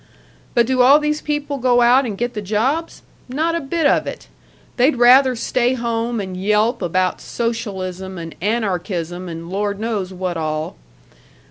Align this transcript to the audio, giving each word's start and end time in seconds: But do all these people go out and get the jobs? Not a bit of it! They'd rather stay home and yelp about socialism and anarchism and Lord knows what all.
But 0.55 0.65
do 0.65 0.81
all 0.81 0.97
these 0.97 1.21
people 1.21 1.59
go 1.59 1.81
out 1.81 2.07
and 2.07 2.17
get 2.17 2.33
the 2.33 2.41
jobs? 2.41 3.03
Not 3.29 3.53
a 3.53 3.59
bit 3.61 3.85
of 3.85 4.07
it! 4.07 4.27
They'd 4.77 4.95
rather 4.95 5.35
stay 5.35 5.75
home 5.75 6.19
and 6.19 6.35
yelp 6.35 6.81
about 6.81 7.21
socialism 7.21 8.17
and 8.17 8.33
anarchism 8.41 9.29
and 9.29 9.47
Lord 9.51 9.79
knows 9.79 10.11
what 10.11 10.37
all. 10.37 10.75